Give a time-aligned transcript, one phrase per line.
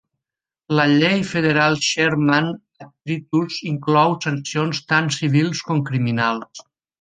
[0.77, 2.47] La Llei federal Sherman
[2.85, 6.65] Antitrust inclou sancions tant civils com criminals.